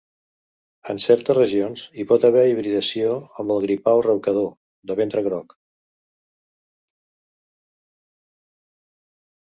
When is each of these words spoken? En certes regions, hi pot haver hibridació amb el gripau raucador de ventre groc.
En 0.93 0.99
certes 1.03 1.35
regions, 1.37 1.83
hi 2.01 2.05
pot 2.11 2.25
haver 2.29 2.45
hibridació 2.53 3.11
amb 3.43 3.55
el 3.57 3.61
gripau 3.67 4.03
raucador 4.07 4.49
de 4.89 4.97
ventre 5.03 5.25
groc. 5.29 5.57